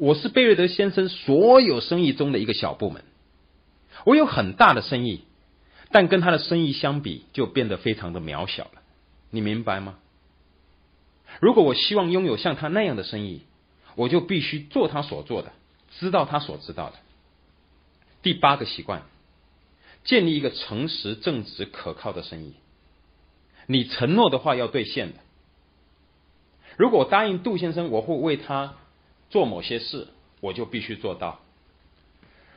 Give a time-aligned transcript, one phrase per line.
[0.00, 3.04] 我是贝瑞德先生所有生意中的一个小部门，
[4.06, 5.24] 我有很大的生意，
[5.92, 8.80] 但跟他的生意相比，就变得非常的渺小了。
[9.28, 9.98] 你明白吗？
[11.38, 13.42] 如果我希望拥有像他那样的生意，
[13.94, 15.52] 我就必须做他所做的，
[15.98, 16.96] 知道他所知道的。
[18.22, 19.02] 第八个习惯，
[20.04, 22.54] 建立一个诚实、正直、可靠的生意。
[23.66, 25.18] 你承诺的话要兑现的。
[26.78, 28.76] 如果我答应杜先生我会为他
[29.30, 30.08] 做某些事，
[30.40, 31.40] 我就必须做到。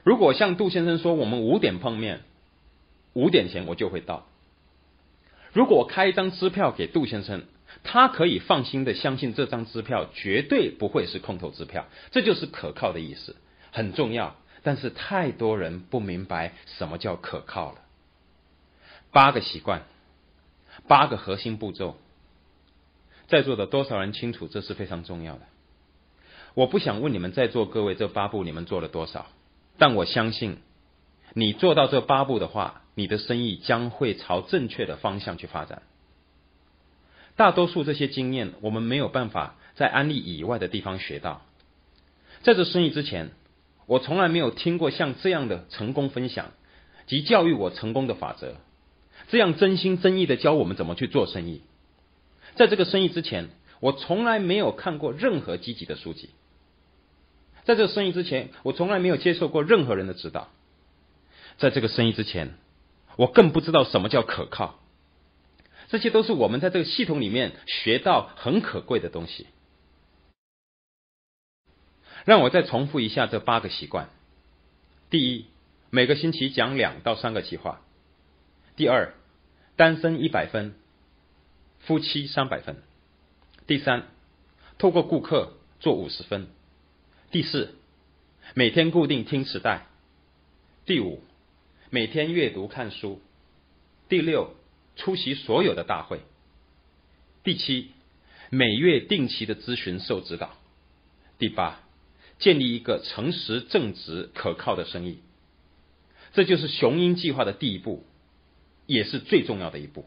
[0.03, 2.21] 如果像杜先生说我们五点碰面，
[3.13, 4.27] 五点前我就会到。
[5.53, 7.43] 如果我开一张支票给杜先生，
[7.83, 13.35] 他可以放心的相信这张支票绝对不会是空头支票，这就是可靠的意思，
[13.71, 14.35] 很重要。
[14.63, 17.79] 但是太多人不明白什么叫可靠了。
[19.11, 19.83] 八个习惯，
[20.87, 21.97] 八个核心步骤，
[23.27, 24.47] 在座的多少人清楚？
[24.47, 25.41] 这是非常重要的。
[26.53, 29.27] 我不想问你们在座各位这八步你们做了多少，
[29.77, 30.57] 但我相信
[31.33, 35.81] 你做到这八步的话，你的生意将会朝正确的方向去发展。
[37.35, 41.41] 大多数这些经验，我们没有办法在安利以外的地方学到。
[42.41, 43.31] 在这生意之前。
[43.85, 46.51] 我从来没有听过像这样的成功分享
[47.05, 48.55] 及教育我成功的法则，
[49.27, 51.61] 这样真心真意的教我们怎么去做生意。
[52.55, 53.49] 在这个生意之前，
[53.81, 56.29] 我从来没有看过任何积极的书籍。
[57.63, 60.49] 在这个生意之前，我从来没有接受过任何人的指导。
[61.57, 62.55] 在这个生意之前，
[63.15, 64.79] 我更不知道什么叫可靠。
[65.89, 69.47] 这些都是我们在这个系统里面学到很可贵的东西。
[72.25, 74.09] 让我再重复一下这八个习惯：
[75.09, 75.45] 第一，
[75.89, 77.81] 每个星期讲两到三个计划；
[78.75, 79.13] 第二，
[79.75, 80.73] 单身一百分，
[81.81, 82.75] 夫妻三百分；
[83.67, 84.07] 第三，
[84.77, 86.47] 透过顾客做五十分；
[87.33, 87.73] 第四，
[88.53, 89.87] 每天固定听磁带；
[90.85, 91.23] 第五，
[91.89, 93.17] 每天阅读看书；
[94.07, 94.53] 第六，
[94.95, 96.19] 出席所有的大会；
[97.43, 97.89] 第七，
[98.51, 100.49] 每月定期的咨询受指导；
[101.39, 101.79] 第八。
[102.37, 105.19] 建立一个诚实、正直、可靠的生意，
[106.33, 108.05] 这就是雄鹰计划的第一步，
[108.85, 110.05] 也是最重要的一步。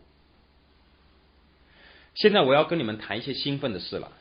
[2.15, 4.12] 现在我要跟你们谈一些兴奋的事了。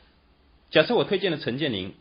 [0.70, 1.94] 假设我推荐了陈建宁，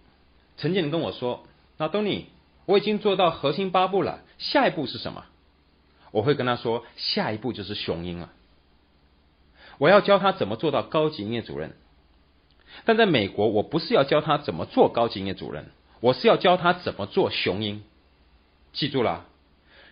[0.57, 1.43] 陈建宁跟我说
[1.77, 2.27] ：“那东尼，
[2.65, 5.25] 我已经做到核心八步了，下一步是什么？”
[6.11, 8.31] 我会跟他说：“下一步就是雄鹰了。”
[9.77, 11.75] 我要教他怎么做到高级营业主任。
[12.85, 15.65] 但在美国，我不是要教他怎么做高级营业主任。
[16.01, 17.83] 我是要教他怎么做雄鹰，
[18.73, 19.25] 记住了，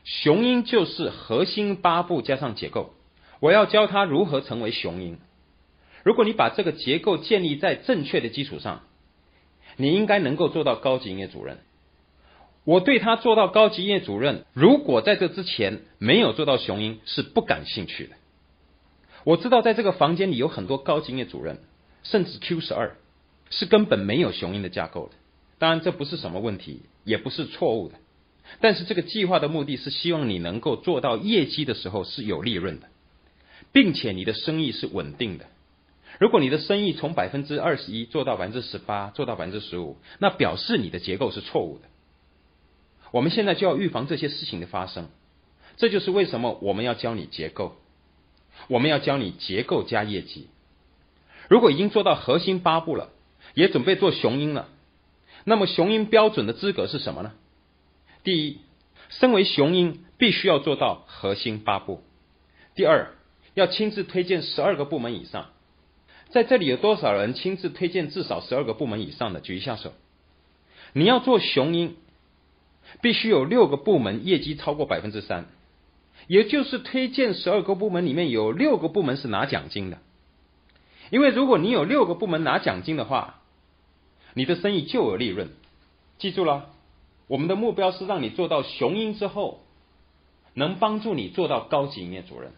[0.03, 2.93] 雄鹰就是核心八步加上结构。
[3.39, 5.17] 我要教他如何成为雄鹰。
[6.03, 8.83] 如果你把这个结构建立在正确的基础上，
[9.77, 11.59] 你应该能够做到高级营业主任。
[12.65, 18.15] 我对他做到高级营业主任，如果在这之前没有做到雄鹰，是不感兴趣的。
[19.25, 21.59] 我知道在这个房间里有很多高级营业主任，
[22.03, 22.95] 甚至 Q 十二
[23.49, 25.13] 是根本没有雄鹰的架构的。
[25.59, 27.95] 当然，这不是什么问题，也不是错误的。
[28.59, 32.87] 但是，这个计划的目的是希望你能够做到业绩的时候是有利润的，
[33.71, 35.45] 并且你的生意是稳定的。
[36.19, 41.85] 如果你的生意从百分之二十一做到百分之十八，做到百分之十五，那表示你的结构是错误的。
[43.11, 45.09] 我们现在就要预防这些事情的发生。
[45.77, 47.77] 这就是为什么我们要教你结构，
[48.67, 50.47] 我们要教你结构加业绩。
[51.49, 53.09] 如果已经做到核心八步了，
[53.55, 54.69] 也准备做雄鹰了。
[55.45, 57.33] 那么雄鹰标准的资格是什么呢？
[58.23, 58.59] 第一，
[59.09, 62.03] 身为雄鹰必须要做到核心八步。
[62.75, 63.13] 第二，
[63.55, 65.49] 要亲自推荐十二个部门以上。
[66.33, 69.39] 在这里有多少人亲自推荐至少十二个部门以上的？
[69.39, 69.93] 举一下手。
[70.93, 71.95] 你要做雄鹰，
[73.01, 75.45] 必须有六个部门业绩超过百分之三，
[76.25, 79.99] 也就是推荐十二个部门里面有六个部门是拿奖金的。
[81.11, 83.41] 因为如果你有六个部门拿奖金的话，
[84.33, 85.49] 你的生意就有利润，
[86.17, 86.71] 记住了，
[87.27, 89.63] 我们的目标是让你做到雄鹰之后，
[90.55, 92.53] 能帮助你做到高级营业主任。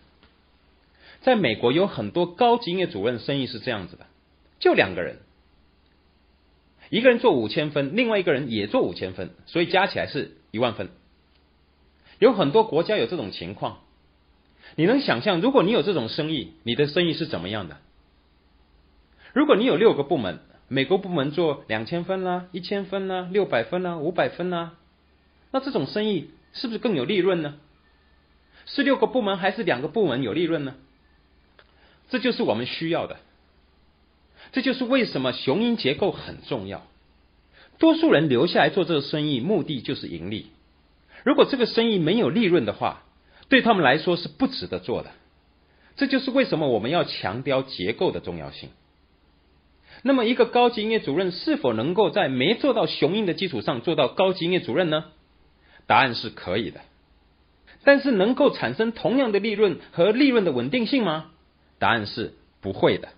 [1.26, 4.06] 在美国有很多高级营业主任生意是这样子的，
[4.60, 5.18] 就两个人，
[6.92, 10.90] 一个人做五千分，另外一个人也做五千分，所以加起来是一万分。
[12.20, 13.80] 有很多国家有这种情况，
[14.76, 17.78] 你能想象，如果你有这种生意，你的生意是怎么样的？
[19.34, 20.40] 如果你有六个部门。
[20.68, 24.74] 美国部门做两千分啦，一千分啦，六百分啦，五百分啦，
[25.52, 27.60] 那这种生意是不是更有利润呢？
[28.66, 30.74] 是六个部门还是两个部门有利润呢？
[32.10, 33.18] 这就是我们需要的。
[34.52, 36.86] 这就是为什么雄鹰结构很重要。
[37.78, 40.48] 多数人留下来做这个生意，目的就是盈利。
[41.24, 43.04] 如果这个生意没有利润的话，
[43.50, 45.12] 对他们来说是不值得做的。
[45.98, 48.70] 这就是为什么我们要强调结构的重要性。
[50.04, 55.06] 那么，一个高级营业主任是否能够在没做到雄鹰的基础上做到高级营业主任呢？
[55.88, 56.82] 答案是可以的。
[57.84, 61.32] 但是，能够产生同样的利润和利润的稳定性吗？
[61.80, 63.10] 答案是不会的。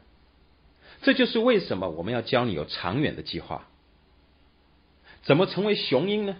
[1.01, 3.67] 这就是为什么我们要教你有长远的计划。
[5.23, 6.37] 怎么成为雄鹰呢？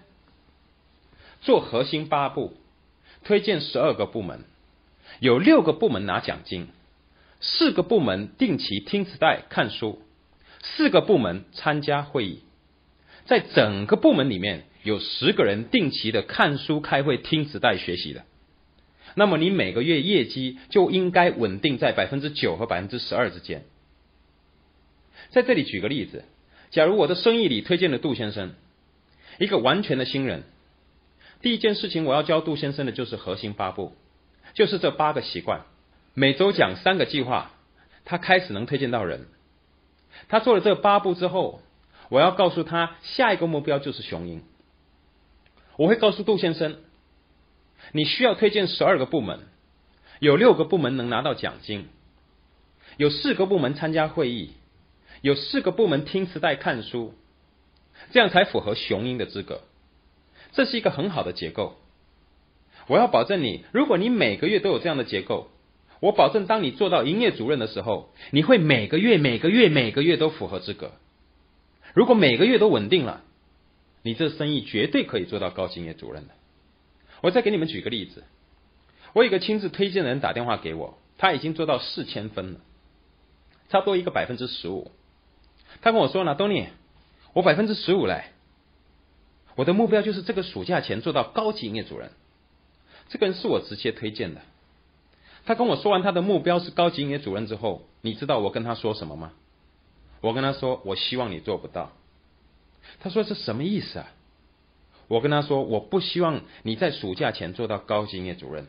[1.42, 2.58] 做核心八步，
[3.24, 4.40] 推荐十二个部门，
[5.20, 6.68] 有六个部门拿奖金，
[7.40, 10.02] 四个部门定期听磁带看书，
[10.64, 12.42] 四个部门参加会议，
[13.26, 18.26] 在整个部门里面有十个人定期的看书、开会、听磁带学习的，
[19.20, 23.64] 那么你每个月业绩就应该稳定在百分之九和百分之十二之间。
[25.32, 26.24] 在这里举个例子，
[26.70, 28.54] 假如我的生意里推荐了杜先生，
[29.40, 30.44] 一个完全的新人。
[31.42, 33.94] 第一件事情我要教杜先生的就是核心八步，
[34.54, 35.66] 就是这八个习惯，
[36.14, 37.54] 每周讲三个计划，
[38.06, 39.26] 他开始能推荐到人。
[40.30, 41.64] 他做了这八步之后，
[42.10, 44.44] 我要告诉他下一个目标就是雄鹰。
[45.76, 46.78] 我会告诉杜先生，
[47.92, 49.40] 你需要推荐十二个部门，
[50.20, 51.86] 有六个部门能拿到奖金，
[52.98, 54.52] 有四个部门参加会议，
[55.22, 57.14] 有四个部门听磁带看书，
[58.12, 59.62] 这样才符合雄鹰的资格。
[60.54, 61.78] 这是一个很好的结构，
[62.88, 65.50] 我要保证你，如果你每个月都有这样的结构，
[66.00, 70.92] 我保证当你做到营业主任的时候，你会每个月、每个月、每个月都符合资格。
[71.94, 73.24] 如果每个月都稳定了，
[74.04, 76.34] 你这生意绝对可以做到高级营业主任的。
[77.22, 78.24] 我再给你们举个例子，
[79.14, 82.60] 我有个亲自推荐的人打电话给我，他已经做到四千分了，
[83.70, 84.92] 差不多一个百分之十五。
[85.82, 86.68] 他跟我说呢，东尼，
[87.34, 88.26] 我百分之十五嘞。
[89.56, 92.12] 我的目标就是这个暑假前做到高级营业主任。
[93.10, 94.42] 这个人是我直接推荐的。
[95.46, 99.32] 他跟我说完他的目标是高级营业主任之后，你知道我跟他说什么吗？
[100.22, 101.92] 我跟他说，我希望你做不到。
[103.00, 104.12] 他说这什么意思啊？
[105.08, 108.68] 我跟他说，我不希望你在暑假前做到高级营业主任。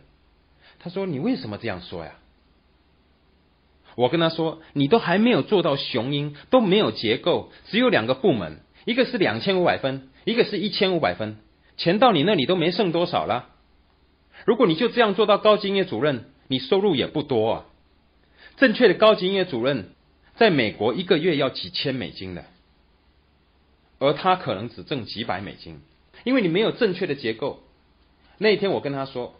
[0.78, 2.14] 他说你为什么这样说呀？
[3.96, 10.10] 我跟他说，你都还没有做到雄鹰，都没有结构，只有两个部门，一个是两千五百分。
[10.24, 11.38] 一个是一千五百分，
[11.78, 13.48] 钱到你那里都没剩多少了。
[14.44, 17.64] 如果你就这样做到高级营业主任，你收入也不多啊。
[18.58, 19.94] 正确的高级营业主任
[20.36, 22.44] 在美国一个月要几千美金的，
[23.98, 25.80] 而他可能只挣几百美金，
[26.28, 27.60] 因为你没有正确的结构。
[28.36, 29.34] 那一天我跟他说，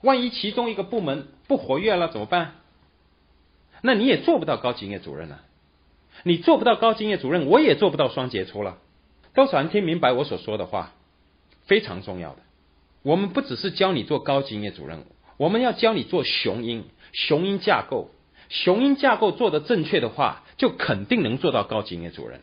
[0.00, 2.56] 万一其中一个部门不活跃了怎么办？
[3.82, 5.42] 那你也做不到高级营业主任了。
[6.24, 8.78] 你做不到高级营业主任，我也做不到双杰出了。
[9.32, 10.92] 多少人听明白我所说的话？
[11.66, 12.38] 非常重要的。
[13.02, 15.04] 我们不只是教你做高级营业主任，
[15.36, 16.84] 我们要教你做雄鹰。
[17.12, 18.10] 雄鹰架构，
[18.48, 22.40] 雄鹰架构做的正确的话，就肯定能做到高级营业主任。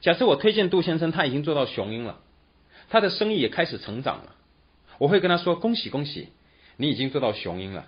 [0.00, 2.20] 假设我推荐杜先生，他已经做到雄鹰了，
[2.88, 4.34] 他的生意也开始成长了。
[4.98, 6.28] 我会跟他说：“恭喜恭喜，
[6.76, 7.86] 你已经做到雄鹰了。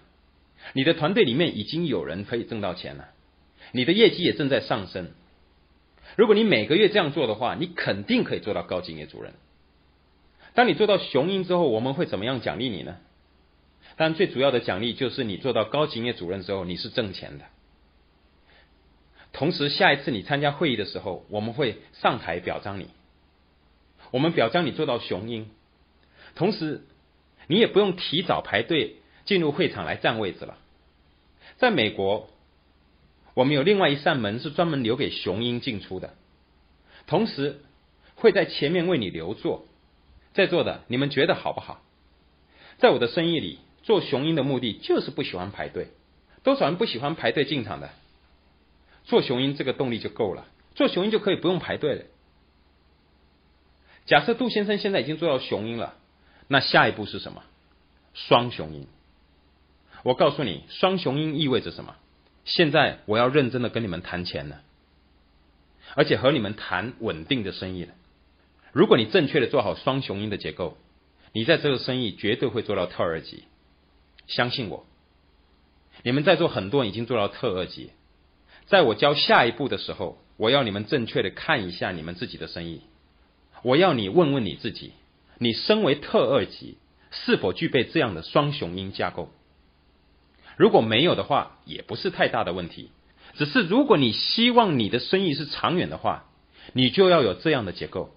[0.73, 3.09] 你的团队里面已经有人可以挣到钱了，
[3.73, 5.11] 你的业绩也正在上升。”
[6.17, 9.33] 如果你每个月这样做的话，你肯定可以做到高级业主任。
[10.55, 12.97] 当你做到雄鹰之后，我们会怎么样奖励你呢？
[13.97, 17.45] 当然，最主要的奖励就是你做到高级业主任之后，你是挣钱的。
[19.33, 22.89] 同时，下一次你参加会议的时候，我们会上台表彰你。
[24.11, 25.49] 我们表彰你做到雄鹰，
[26.35, 26.83] 同时
[27.47, 30.59] 你也不用提早排队进入会场来占位置了。
[31.59, 32.29] 在美国。
[33.33, 36.15] 我们有另外一扇门是专门留给雄鹰进出的，
[37.07, 37.61] 同时
[38.17, 39.67] 会在前面为你留座。
[40.35, 41.81] 在座的你们觉得好不好？
[42.79, 45.89] 在我的生意里，做雄鹰的目的就是不喜欢排队。
[46.43, 47.91] 多少人不喜欢排队进场的？
[49.11, 52.05] 做雄鹰这个动力就够了，做雄鹰就可以不用排队了。
[54.07, 55.97] 假设杜先生现在已经做到雄鹰了，
[56.47, 57.43] 那下一步是什么？
[58.15, 58.87] 双雄鹰。
[60.05, 61.97] 我告诉你，双雄鹰意味着什么？
[62.45, 64.63] 现在我要认真的跟你们谈钱了，
[65.97, 67.93] 而且和你们谈稳定的生意了。
[68.73, 70.79] 如果你正确的做好双雄鹰的结构，
[71.33, 73.43] 你在这个生意绝对会做到特二级。
[74.29, 74.87] 相信我，
[76.05, 77.91] 你们在座很多人已经做到特二级。
[78.71, 82.83] 在我教下一步的时候，我要你们正确的看一下你们自己的生意。
[83.65, 84.93] 我要你问问你自己，
[85.39, 86.79] 你身为特二级，
[87.11, 89.29] 是否具备这样的双雄鹰架构？
[90.57, 92.93] 如果没有的话，也不是太大的问题。
[93.35, 96.27] 只是如果你希望你的生意是长远的话，
[96.73, 98.15] 你就要有这样的结构。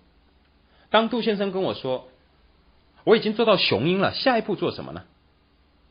[0.92, 2.10] 当杜先生跟我说
[3.06, 5.04] 我已经做到雄鹰了，下一步做什么呢？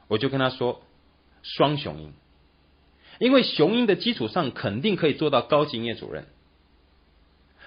[0.07, 0.83] 我就跟他说
[1.43, 2.13] 双雄鹰，
[3.23, 6.27] 因为雄鹰的基础上肯定可以做到高级营业主任。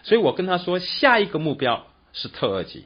[0.03, 2.83] 所以我跟他说下一个目标是特二级。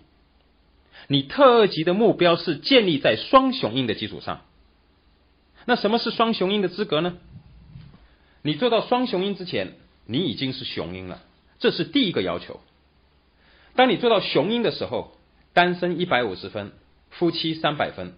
[1.08, 4.42] 你特二级的目标是建立在双雄鹰的基础上。
[5.66, 7.18] 那什么是双雄鹰的资格呢？
[8.44, 9.74] 你做到双雄鹰之前，
[10.06, 11.24] 你已经是雄鹰了，
[11.58, 12.60] 这是第一个要求。
[13.74, 15.18] 当你做到雄鹰的时候，
[15.54, 16.72] 单身一百五十分，
[17.10, 18.14] 夫妻三百分。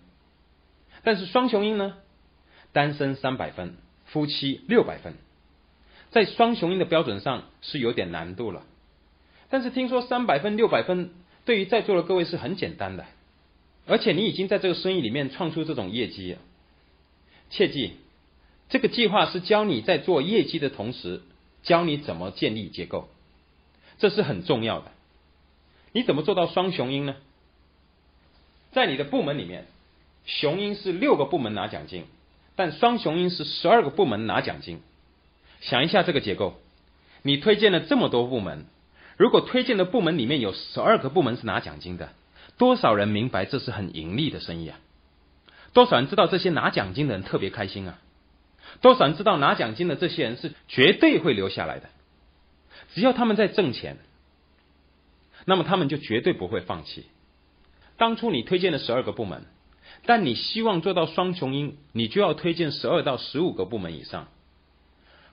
[1.06, 1.94] 但是双雄鹰呢？
[2.74, 3.78] 单身三百分，
[4.12, 5.14] 夫妻六百分。
[6.12, 8.64] 在双雄鹰的标准上是有点难度了。
[9.50, 11.12] 但是听说三百分、六百分
[11.46, 13.06] 对于在座的各位是很简单的，
[13.86, 16.38] 而且你已经在这个生意里面创出这种业绩。
[17.50, 17.92] 切记，
[18.70, 21.22] 这个计划是教你在做业绩的同时，
[21.64, 23.10] 教你怎么建立结构，
[23.98, 24.92] 这是很重要的。
[25.92, 27.16] 你怎么做到双雄鹰呢？
[28.72, 29.66] 在你的部门里面，
[30.26, 32.06] 雄鹰是六个部门拿奖金，
[32.56, 34.82] 但双雄鹰是十二个部门拿奖金。
[35.62, 36.60] 想一下这个结构，
[37.22, 38.66] 你推荐了这么多部门，
[39.18, 42.14] 如果推荐的部门里面有十二个部门是拿奖金的，
[42.58, 44.80] 多少人明白这是很盈利的生意啊？
[45.74, 48.00] 多少人知道这些拿奖金的人特别开心啊？
[48.82, 51.90] 多少人知道拿奖金的这些人是绝对会留下来的？
[52.94, 53.98] 只要他们在挣钱，
[55.46, 57.06] 那么他们就绝对不会放弃。
[57.98, 59.46] 当初你推荐的十二个部门，
[60.06, 64.28] 但你希望做到双雄鹰，你就要推荐十二到十五个部门以上。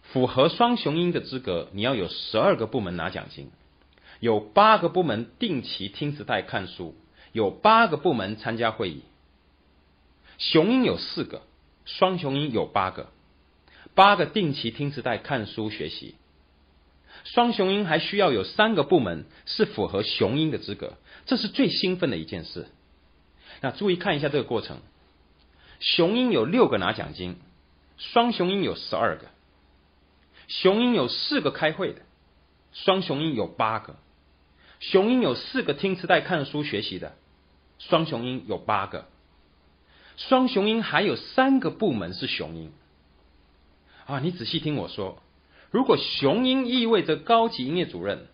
[0.03, 3.51] 符合双雄鹰的资格，你要有十二个部门拿奖金，
[4.21, 6.95] 有八个部门定期听磁带看书，
[7.33, 9.03] 有八个部门参加会议。
[10.39, 11.43] 雄鹰有四个，
[11.85, 13.11] 双雄鹰有八个，
[13.95, 16.15] 八个定期听磁带看书学习。
[17.25, 20.95] 双雄鹰还需要有三个部门是符合雄鹰的资格，
[21.27, 22.67] 这是最兴奋的一件事。
[23.61, 24.79] 那注意看一下这个过程，
[25.81, 27.37] 雄鹰有六个拿奖金，
[27.97, 29.27] 双雄鹰有十二个。
[30.47, 32.03] 雄鹰有四个开会的，
[32.73, 33.97] 双雄鹰有八个。
[34.81, 37.17] 雄鹰有四个听磁带看书学习的，
[37.79, 39.07] 双雄鹰有八个。
[40.17, 42.73] 双雄鹰还有三个部门是雄鹰
[44.07, 44.21] 啊！
[44.21, 45.23] 你仔细听我说，
[45.71, 48.27] 如果雄鹰意味着高级营业主任，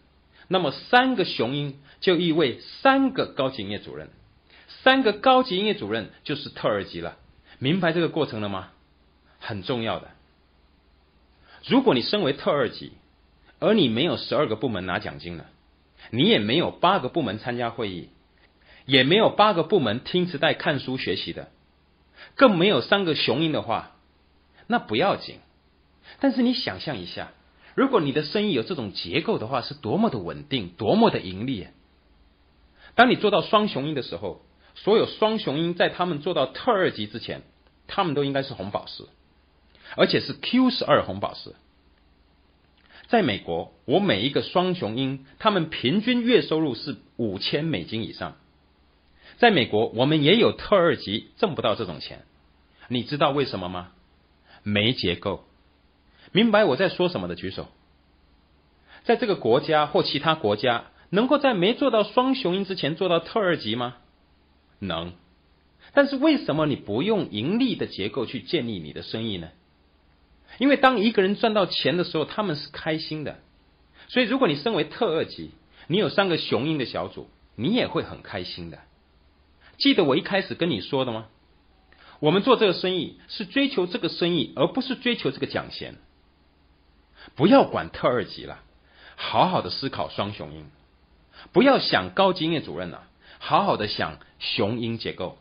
[0.48, 4.10] 那么三个雄鹰就意味三个高级营业主任，
[4.84, 7.16] 三个高级营业主任就是特二级了。
[7.58, 8.68] 明白这个过程了吗？
[9.40, 10.10] 很重要的。
[11.66, 12.92] 如果你身为特二级，
[13.60, 15.46] 而你没有十二个部门拿奖金了，
[16.10, 18.10] 你也没有八个部门参加会议，
[18.84, 21.48] 也没有八个部门听磁带看书学习的。
[22.34, 23.96] 更没有三个雄鹰的话，
[24.66, 25.38] 那不要紧。
[26.20, 27.32] 但是你想象一下，
[27.74, 31.68] 如果你的生意有这种结构的话，是多么的稳定，多么的盈利。
[32.94, 34.42] 当你做到双雄鹰的时候，
[34.74, 37.42] 所有双雄鹰在他们做到特二级之前，
[37.86, 39.04] 他们都应该是红宝石，
[39.96, 41.54] 而且是 Q 十二红宝石。
[43.06, 48.36] 在美国，我每一个双雄鹰，他们平均月收入是五千美金以上。
[49.38, 52.24] 在美国，我们也有特二级挣不到这种钱，
[52.88, 53.90] 你知道为什么吗？
[54.62, 55.44] 没结构。
[56.32, 57.68] 明白我在说什么的举手。
[59.04, 63.96] 在这个国家或其他国家，能够在没做到双雄鹰之前做到特二级吗？
[64.84, 65.12] 能。
[65.92, 69.48] 但是为什么你不用盈利的结构去建立你的生意呢？
[70.58, 73.38] 因为当一个人赚到钱的时候，他们是开心的。
[74.08, 75.50] 所以如果你身为特二级，
[75.88, 78.78] 你有三个雄鹰的小组，你也会很开心的。
[79.76, 81.26] 记得我一开始跟你说的吗？
[82.20, 85.96] 我们做这个生意是追求这个生意，而不是追求这个奖衔。
[87.34, 88.60] 不要管特二级了，
[89.16, 90.66] 好好的思考双雄鹰。
[91.52, 94.18] 不要想高级业主任了，好好的想
[94.56, 95.38] 雄鹰结构。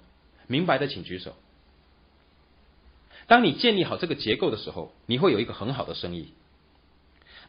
[0.47, 1.35] 明白的请举手。
[3.27, 6.33] 当你建立好这个结构的时候，你会有一个很好的生意。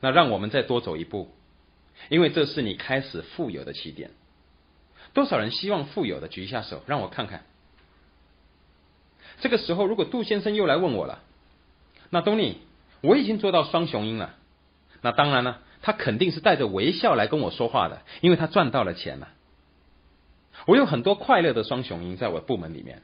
[0.01, 1.31] 那让我们再多走一步，
[2.09, 4.11] 因为这是你开始富有的起点。
[5.13, 7.45] 多少人希望富有的举一下手，让我看看。
[9.41, 11.23] 这个时候，如果杜先生又来问我了，
[12.11, 12.59] 那东尼，
[13.01, 14.37] 我已经做到双雄鹰了。
[15.01, 19.29] 那当然了，他肯定是带着微笑来跟我说话的，因为他赚到了钱了。
[20.67, 23.03] 我有很多快乐的双雄鹰在我的部门里面，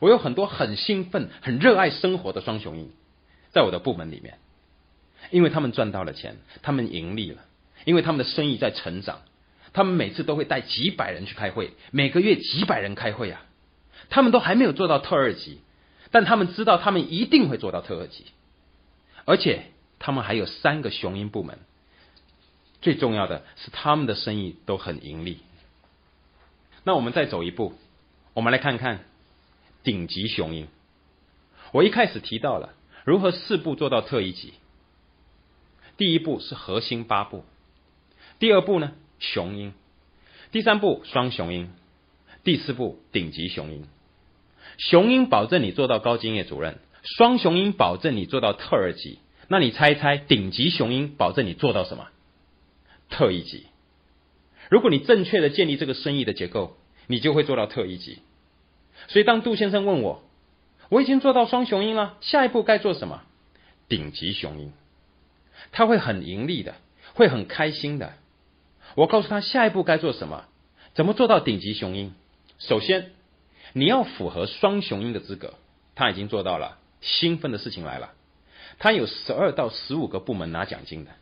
[0.00, 2.90] 我有很多很兴奋、很热爱生活的双雄鹰
[3.50, 4.38] 在我的部门里面，
[5.30, 7.42] 因为他们赚到了钱，他们盈利了，
[7.84, 9.22] 因为他们的生意在成长。
[9.72, 13.44] 他们每次都会带几百人去开会，每个月几百人开会啊！
[14.08, 15.60] 他们都还没有做到特二级，
[16.10, 18.24] 但他们知道他们一定会做到特二级，
[19.26, 19.64] 而且
[19.98, 21.58] 他们还有三个雄鹰部门，
[22.80, 25.40] 最重要的是他们的生意都很盈利。
[26.86, 27.74] 那我们再走一步，
[28.32, 29.00] 我们来看看
[29.82, 30.68] 顶级雄鹰。
[31.72, 32.74] 我一开始提到了
[33.04, 34.54] 如何四步做到特一级。
[35.96, 37.44] 第一步是核心八步，
[38.38, 39.74] 第二步呢雄鹰，
[40.52, 41.72] 第三步双雄鹰，
[42.44, 43.84] 第四步顶级雄鹰。
[44.78, 49.18] 雄鹰保证你做到高经业主任，双雄鹰保证你做到特二级。
[49.48, 52.06] 那你猜一猜，顶级雄鹰保证你做到什么？
[53.10, 53.66] 特一级。
[54.70, 58.18] 如果你正确的建立这个生意的结构，你就会做到特一级。
[59.08, 60.22] 所以当杜先生问我，
[60.88, 63.22] 我已经做到双雄鹰了，下一步该做什么？
[63.88, 64.72] 顶级雄鹰。
[65.72, 66.74] 他会很盈利的，
[67.14, 68.14] 会很开心的。
[68.94, 70.44] 我告诉他下一步该做什么，
[70.94, 72.14] 怎么做到顶级雄鹰？
[72.58, 73.12] 首先，
[73.72, 75.54] 你要符合双雄鹰的资格。
[75.94, 78.12] 他已经做到了，兴奋的事情来了。
[78.78, 81.12] 他有十二到十五个部门拿奖金的。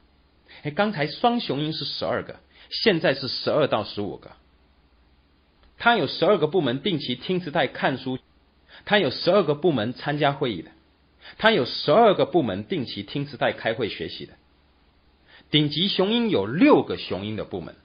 [0.63, 2.41] 哎，刚才双雄鹰是十二个，
[2.71, 4.33] 现在是十二到十五个。
[5.77, 8.19] 他有十二个部门定期听磁带看书，
[8.85, 10.71] 他有十二个部门参加会议的。
[11.39, 14.35] 他有十二个部门定期听磁带开会学习的，
[15.51, 17.77] 顶级雄鹰有六个雄鹰的部门，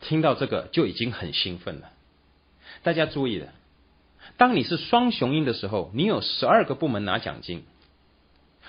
[0.00, 1.90] 听到这个就已经很兴奋了。
[2.82, 3.52] 大家注意了，
[4.38, 7.64] 当你是双雄鹰的时候，你有十二个部门拿奖金，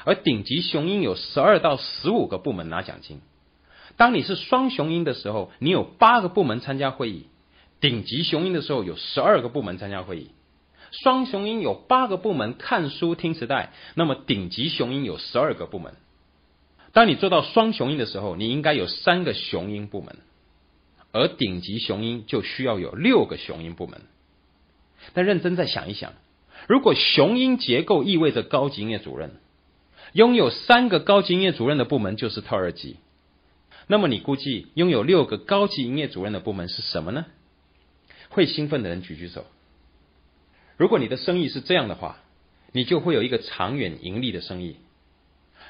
[0.04, 3.22] 而顶级雄鹰有十二到十五个部门拿奖金。
[3.98, 7.26] 当你是双雄鹰的时候，你有八个部门参加会议，
[7.82, 10.30] 顶级雄鹰的时候有十二个部门参加会议。
[10.92, 15.96] 双雄鹰有八个部门看书听磁带，那么顶级雄鹰有十二个部门。
[16.94, 20.16] 当你做到双雄鹰的时候，你应该有三个雄鹰部门，
[21.12, 24.02] 而顶级雄鹰就需要有六个雄鹰部门。
[25.14, 26.14] 但认真再想一想，
[26.68, 29.32] 如果雄鹰结构意味着高级营业主任
[30.14, 32.98] 拥有三个高级营业主任的部门就是特二级，
[33.88, 37.26] 那么你估计拥有六个高级营业主任的部门是什么呢？
[38.30, 39.46] 会兴奋的人举举手。
[40.76, 42.20] 如果你的生意是这样的话，
[42.74, 44.76] 你就会有一个长远盈利的生意，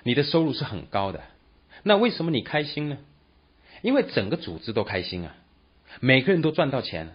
[0.04, 1.22] 你的收入是很高的。
[1.84, 2.98] 那为什么你开心呢？
[3.84, 5.36] 因为整个组织都开心啊，
[6.00, 7.10] 每个人都赚到钱，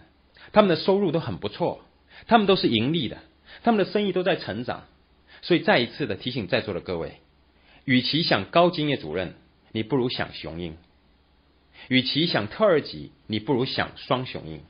[0.53, 1.81] 他们的收入都很不错，
[2.27, 3.17] 他们都是盈利的，
[3.63, 4.85] 他们的生意都在成长。
[5.41, 7.19] 所以再一次的提醒在座的各位，
[7.83, 9.35] 与其想高经业主任，
[9.73, 10.75] 你不如想雄鹰；
[11.89, 14.61] 与其想特二级，你不如想双雄鹰。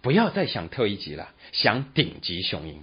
[0.00, 2.82] 不要再想特一级了，想顶级雄鹰。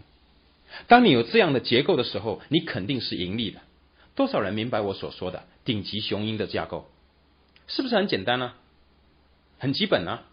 [0.88, 3.60] 当你有这样的结构的时候，你肯定是盈利的。
[4.14, 6.90] 多少人明白我所说的顶级雄鹰的架构？
[7.68, 8.54] 是不是很简单呢？
[9.58, 10.24] 很基本啊。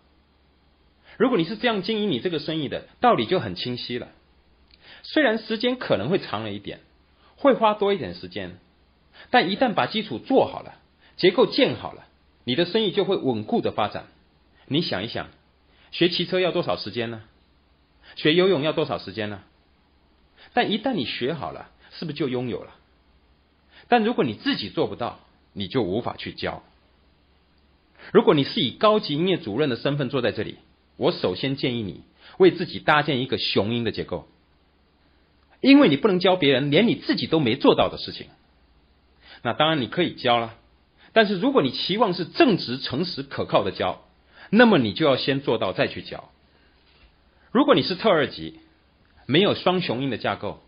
[1.16, 4.08] 如果你是这样经营你这个生意的，道理就很清晰了。
[5.02, 6.80] 虽然时间可能会长了一点，
[7.36, 8.58] 会花多一点时间，
[9.30, 10.74] 但一旦把基础做好了，
[11.16, 12.06] 结构建好了，
[12.48, 14.06] 你的生意就会稳固的发展。
[14.68, 15.28] 你想一想。
[15.92, 17.20] 学骑车要多少时间呢？
[18.16, 19.42] 学游泳要多少时间呢？
[20.54, 22.74] 但一旦你学好了，是不是就拥有了？
[23.88, 25.20] 但如果你自己做不到，
[25.52, 26.62] 你就无法去教。
[28.14, 30.56] 如果你是以高级营业主任的身份坐在这里，
[30.96, 32.00] 我首先建议你
[32.38, 34.26] 为自己搭建一个雄鹰的结构，
[35.60, 38.28] 因为你不能教别人连你自己都没做到的事情。
[39.42, 40.54] 那当然你可以教了，
[41.12, 44.04] 但是如果你期望是正直、诚实、可靠的教。
[44.50, 46.30] 那么你就要先做到再去教。
[47.52, 48.60] 如果你是特二级，
[49.26, 50.62] 没有双雄鹰的架构，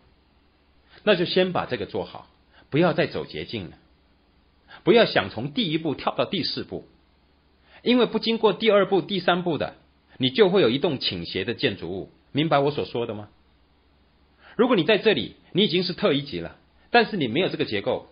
[1.03, 2.27] 那就先把这个做好，
[2.69, 3.77] 不要再走捷径了。
[4.83, 6.87] 不要想从第一步跳到第四步，
[7.81, 9.73] 因为不经过第二步、第三步的，
[10.19, 12.11] 你就会有一栋倾斜的建筑物。
[12.31, 13.29] 明白我所说的吗？
[14.55, 16.55] 如果你在这里，你已经是特一级了，
[16.91, 18.10] 但是你没有这个结构，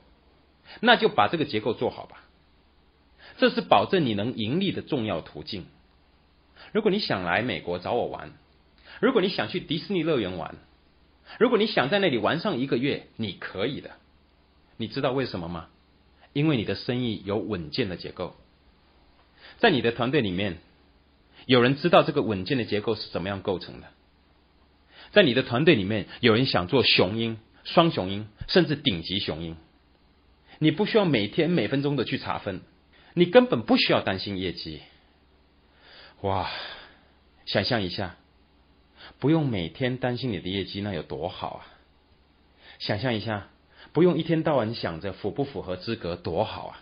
[0.80, 2.24] 那就把这个结构做好吧。
[3.38, 5.66] 这是保证你能盈利的重要途径。
[6.74, 8.34] 如果你想来美国找我玩，
[9.00, 10.56] 如果你想去迪士尼乐园玩，
[11.40, 13.92] 如果你想在那里玩上一个月，你可以的。
[14.78, 15.68] 你知道为什么吗？
[16.34, 18.36] 因为你的生意有稳健的结构，
[19.58, 20.58] 在你的团队里面，
[21.46, 23.88] 有人知道这个稳健的结构是怎么样构成的。
[25.12, 29.58] 在你的团队里面，有人想做雄鹰、双雄鹰，甚至顶级雄鹰。
[30.60, 32.62] 你不需要每天每分钟的去查分。
[33.16, 34.82] 你根本不需要担心业绩，
[36.22, 36.50] 哇！
[37.46, 38.16] 想象一下，
[39.18, 41.68] 不用每天担心你的业绩，那有多好啊！
[42.78, 43.50] 想象一下，
[43.94, 46.82] 不用一天到晚想着符不符合资格，多好啊！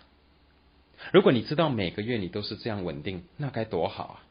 [1.14, 4.24] 如果你知道每个月你都是这样稳定，那该多好啊！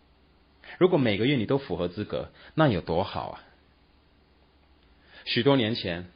[0.78, 3.42] 如果每个月你都符合资格，那有多好啊！
[5.24, 6.08] 许多年前，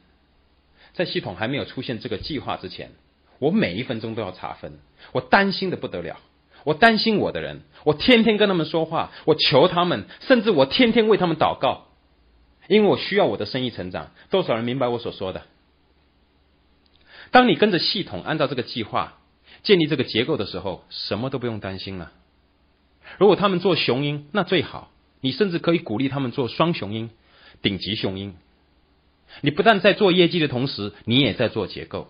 [0.93, 2.91] 在系统还没有出现这个计划之前。
[3.41, 4.77] 我每一分钟都要查分，
[5.13, 6.19] 我担心的不得了。
[6.63, 11.87] 我担心我的人，我天天跟他们说话，我求他们，甚至我天天为他们祷告，
[12.67, 14.11] 因为我需要我的生意成长。
[14.29, 15.41] 多少人明白我所说的？
[17.31, 19.17] 当你跟着系统按照这个计划
[19.63, 22.11] 建立这个结构的时候，什么都不用担心了。
[23.17, 27.09] 如果他们做雄鹰，那最好，你甚至可以鼓励他们做双雄鹰、
[27.63, 28.35] 顶级雄鹰。
[29.41, 32.07] 你不但在做业绩的同时，你也在做结构。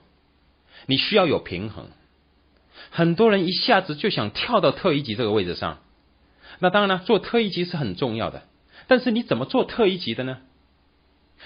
[0.85, 1.87] 你需要有平衡。
[2.89, 5.79] 很多人一下子就想跳到特一级这个位置上，
[6.59, 8.43] 那当然了，做特一级是很重要的。
[8.87, 10.39] 但是你怎么做特一级的呢？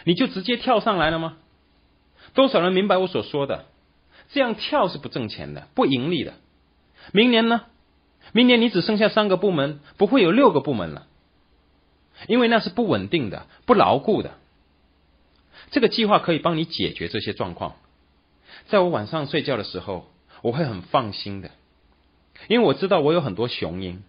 [0.04, 1.38] 你就直接跳上来了吗？
[2.34, 3.66] 多少人明白我所说的？
[4.32, 6.34] 这样跳是不挣钱的，不盈利的。
[7.12, 7.66] 明年呢？
[8.32, 11.06] 明年你只剩下三个部门，不会有六个部门了，
[12.28, 14.32] 因为那是不稳定的、不牢固的。
[15.70, 17.76] 这个计划可以帮你解决这些状况。
[18.68, 20.12] 在我晚上睡觉的时候。
[20.42, 21.50] 我会很放心的，
[22.48, 24.04] 因为我知道我有很多雄鹰，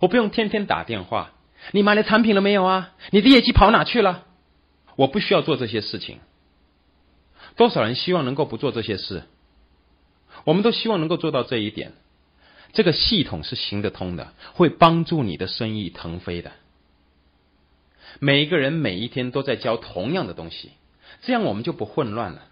[0.00, 1.32] 我不用天天打电话。
[1.72, 2.94] 你买了产品了没有啊？
[3.10, 4.24] 你的业绩跑哪去了？
[4.94, 6.20] 我不需要做这些事情。
[7.54, 9.24] 多少人希望能够不做这些事？
[10.44, 11.92] 我们都希望能够做到这一点。
[12.72, 16.52] 这个系统是行得通的，会帮助你的生意腾飞的。
[18.20, 20.70] 每一个人每一天都在教同样的东西，
[21.20, 22.42] 这样我们就不混乱了。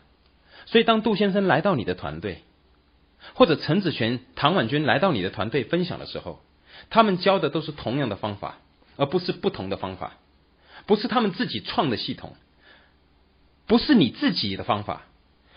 [0.66, 2.42] 所以，当杜先生来到你的团队，
[3.34, 6.40] 或者陈子璇、唐婉君来到你的团队分享的时候，
[6.90, 8.58] 他们教的都是同样的方法，
[8.96, 10.14] 而不是不同的方法，
[10.86, 12.34] 不是他们自己创的系统，
[13.66, 15.02] 不是你自己的方法，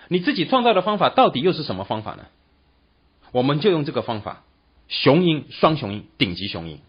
[0.08, 2.26] 你自己创造的方法到底又是什么方法呢？
[3.32, 4.44] 我们就用这个方法，
[4.88, 6.80] 雄鹰、双雄鹰、顶级雄鹰。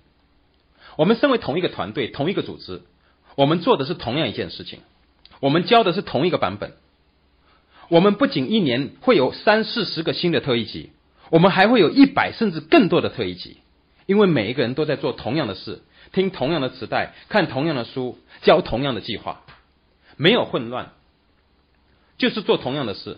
[0.96, 2.82] 我们身为同一个团队、同一个组织，
[3.36, 4.80] 我们做的是同样一件事情，
[5.40, 6.74] 我们教的是同一个版本。
[7.88, 10.90] 我们不仅一年会有三四十个新的特异级，
[11.30, 13.58] 我们还会有一百甚至更多的特异级，
[14.04, 15.80] 因为每一个人都在做同样的事，
[16.12, 19.42] 听同样的磁带，看同样的书，教同样的计划，
[20.18, 20.92] 没有混乱，
[22.18, 23.16] 就是做同样的事，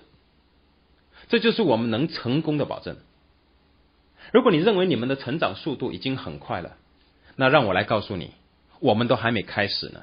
[1.29, 2.97] 这就是我们能成功的保证。
[4.33, 6.77] 如果你认为你们的成长速度已经很快了，
[7.35, 8.31] 那让我来告诉你，
[8.79, 10.03] 我们都还没开始呢。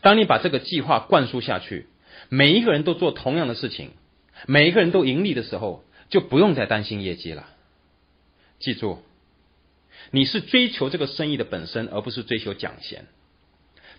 [0.00, 1.88] 当你把这个计划灌输下去。
[2.28, 3.90] 每一个人都做同样的事情，
[4.46, 7.48] 每一个人都盈利的时候，就不用再担心业绩了。
[8.58, 8.98] 记住，
[10.10, 13.06] 你是追求这个生意的本身，而不是追求奖钱。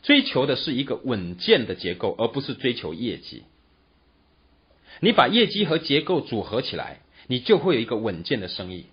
[0.01, 3.43] 追求的是一个稳健的结构，而不是追求业绩。
[5.01, 8.85] 你把业绩和结构组合起来，你就会有一个稳健的生意。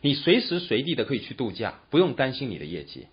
[0.00, 3.06] 你随时随地的可以去度假，不用担心你的业绩。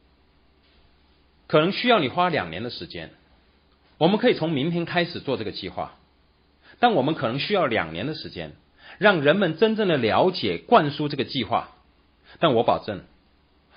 [1.48, 3.12] 可能需要你花两年的时间。
[4.00, 5.94] 我们可以从明天开始做这个计划，
[6.80, 8.54] 但我们可能需要两年的时间，
[8.98, 11.76] 让人们真正的了解、灌输这个计划。
[12.40, 13.02] 但我保证，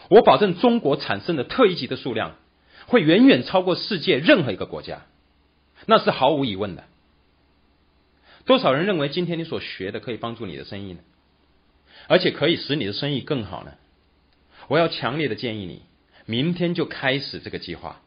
[0.08, 2.37] 我保证中国产生的特一级的数量
[2.87, 5.02] 会远远超过世界任何一个国家，
[5.87, 6.85] 那是毫无疑问的。
[8.44, 11.00] 多少人认为今天你所学的可以帮助你的生意呢？
[12.06, 13.72] 而且可以使你的生意更好呢？
[14.68, 15.82] 我要强烈的建议你，
[16.26, 18.00] 明天就开始这个计划。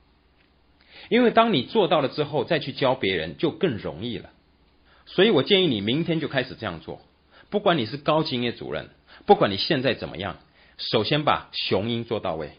[1.10, 4.32] 因为当你做到了之后，再去教别人就更容易了。
[5.06, 7.02] 所以我建议你明天就开始这样做。
[7.50, 8.90] 不管你是高级营业主任，
[9.26, 10.38] 不管你现在怎么样，
[10.78, 12.52] 首先把雄鹰做到位。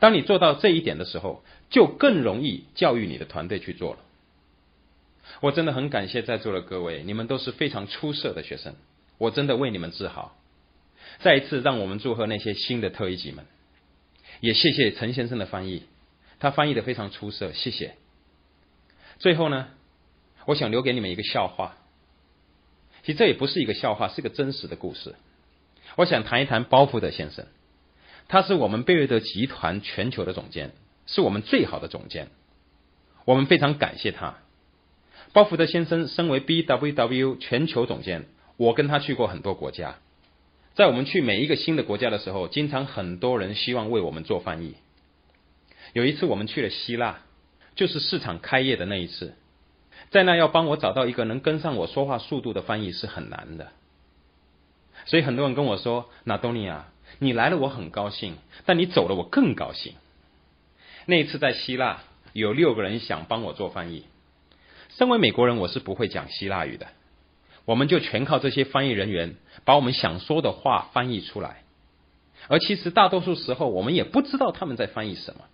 [0.00, 3.98] 当你做到这一点的时候，就更容易教育你的团队去做了。
[5.40, 8.74] 我真的很感谢在座的各位，你们都是非常出色的学生，
[9.18, 10.36] 我真的为你们自豪。
[11.20, 13.46] 再一次，让我们祝贺那些新的特一级们，
[14.40, 15.84] 也谢谢陈先生的翻译。
[16.40, 17.94] 他翻译的非常出色，谢谢。
[19.18, 19.68] 最后呢，
[20.46, 21.76] 我想留给你们一个笑话。
[23.02, 25.14] 其实这也不是一个笑话，是个真实的故事。
[25.96, 27.46] 我想谈一谈包福德先生，
[28.28, 30.72] 他是我们贝瑞德集团全球的总监，
[31.06, 32.28] 是我们最好的总监。
[33.24, 34.36] 我们非常感谢他。
[35.32, 39.96] 包福德先生身为 BWW 全球总监，我跟他去过很多国家。
[40.74, 44.74] 在我们去每一个新的国家的时候，经常很多人希望为我们做翻译。
[45.94, 47.20] 有一次我们去了希腊，
[47.76, 49.34] 就是市场开业的那一次，
[50.10, 53.68] 在那要帮我找到一个能跟上我说话速度的翻译是很难的，
[55.06, 56.88] 所以很多人跟我说：“纳东尼亚，
[57.20, 58.34] 你来了我很高兴，
[58.66, 59.94] 但你走了我更高兴。”
[61.06, 62.02] 那一次在希腊
[62.32, 64.04] 有六个人想帮我做翻译，
[64.98, 66.88] 身为美国人我是不会讲希腊语的，
[67.66, 71.62] 我们就全靠这些翻译人员把我们想说的话翻译出来，
[72.48, 75.44] 而其实大多数时候我们也不知道他们在翻译什么。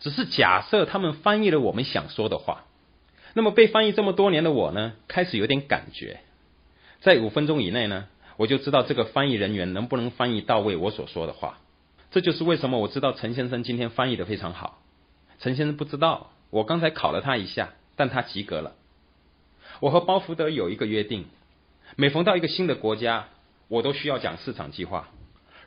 [0.00, 2.64] 只是假设他们翻译了我们想说的话，
[3.34, 6.20] 那么被翻译这么多年的我呢，开始有点感觉。
[7.00, 11.58] 在五分钟以内呢，我就知道这个翻译人员能不能翻译到位我所说的话。
[12.10, 14.82] 这就是为什么我知道陈先生今天翻译的非常好。
[15.38, 18.72] 陈先生不知道，我刚才考了他一下，但他及格了。
[19.80, 21.26] 我和包福德有一个约定，
[21.96, 23.28] 每逢到一个新的国家，
[23.68, 25.08] 我都需要讲市场计划。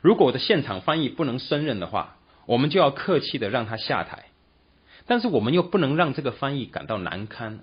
[0.02, 2.13] 如果我的现场翻译不能胜任的话，
[2.46, 4.26] 我们就要客气的让他下台。
[5.06, 7.60] 但是我们又不能让这个翻译感到难堪，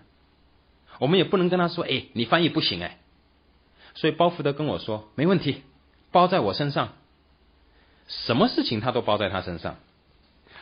[1.00, 3.00] 我们也不能跟他说：“哎，你翻译不行哎。”
[3.96, 5.63] 所以包福德跟我说：“没问题，
[6.12, 6.94] 包在我身上。”
[8.08, 9.78] 什么事情他都包在他身上。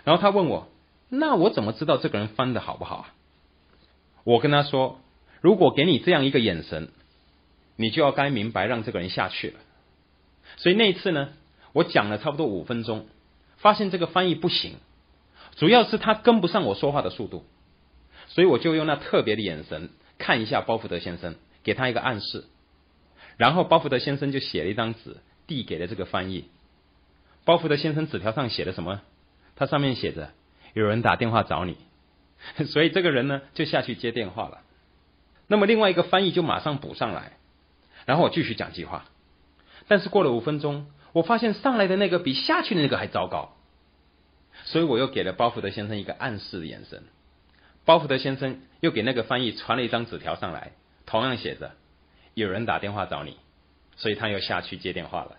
[0.04, 0.70] 然后他问我
[1.10, 3.14] ：“那我怎么知道这个人翻的好不好啊？”
[4.24, 5.02] 我跟他说
[5.42, 6.90] ：“如果给你这样一个眼神，
[7.76, 9.60] 你就要该明白让这个人下去了。”
[10.58, 11.30] 所以那一次呢，
[11.74, 13.08] 我讲了差不多五分钟，
[13.60, 14.74] 发现这个翻译不行。
[15.56, 17.46] 主要是他跟不上我说话的速度，
[18.28, 22.46] 所以我就用那特别的眼神看一下包福德先生，给他一个暗示。
[23.38, 25.18] 然后包福德先生就写了一张纸
[25.48, 26.50] 递给了这个翻译。
[27.46, 29.02] 包福德先生纸条上写的什么？
[29.56, 30.32] 他上面写着
[30.74, 31.76] 有人打电话找你，
[32.68, 34.60] 所以这个人呢就下去接电话了。
[35.48, 37.34] 那么另外一个翻译就马上补上来，
[38.06, 39.06] 然后我继续讲计划。
[39.88, 43.56] 但是过了五分钟，我发现上来的那个比下去的那个还糟糕。
[44.66, 47.04] 所以我又给了包福德先生一个暗示的眼神，
[47.86, 50.74] 包福德先生又给那个翻译传了一张纸条上来，
[51.06, 51.72] 同样写着
[52.34, 53.38] 有人打电话找你，
[53.96, 55.38] 所以他又下去接电话了。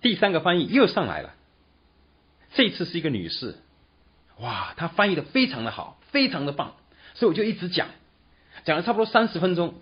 [0.00, 1.34] 第三个翻译又上来了，
[2.54, 3.56] 这次是一个女士，
[4.38, 6.76] 哇，她翻译的非常的好，非常的棒，
[7.14, 7.88] 所以我就一直讲，
[8.64, 9.74] 讲了差不多三十分钟，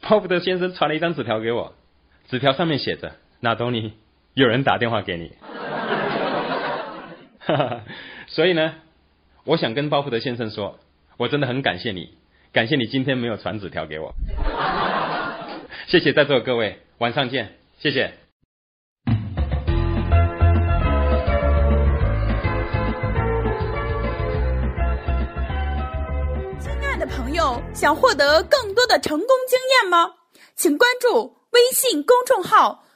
[0.00, 1.74] 包福德先生传了一张纸条给我，
[2.28, 3.92] 纸条上面写着：纳东尼，
[4.34, 5.32] 有人打电话给你。
[7.40, 7.80] 哈哈，
[8.28, 8.76] 所以呢，
[9.42, 10.78] 我想跟包福德先生说，
[11.16, 12.16] 我真的很感谢你，
[12.52, 14.14] 感谢你今天没有传纸条给我。
[15.90, 18.14] 谢谢在座的各位，晚上见，谢谢。
[26.60, 30.12] 亲爱的朋友，想获得更多的成功经验吗？
[30.54, 32.81] 请关注微信公众号。